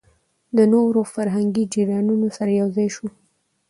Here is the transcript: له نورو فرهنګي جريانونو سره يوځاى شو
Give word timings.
له 0.55 0.63
نورو 0.73 1.01
فرهنګي 1.13 1.63
جريانونو 1.73 2.27
سره 2.37 2.51
يوځاى 2.61 2.89
شو 2.95 3.07